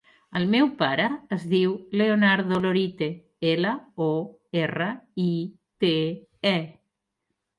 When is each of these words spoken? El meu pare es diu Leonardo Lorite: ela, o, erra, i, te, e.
El 0.37 0.45
meu 0.51 0.69
pare 0.77 1.03
es 1.35 1.43
diu 1.49 1.73
Leonardo 2.01 2.61
Lorite: 2.63 3.09
ela, 3.51 3.73
o, 4.07 4.09
erra, 4.63 4.89
i, 5.25 5.29
te, 5.85 5.93
e. 6.57 6.57